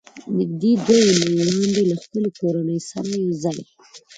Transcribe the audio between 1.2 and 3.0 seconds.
وړاندې له خپلې کورنۍ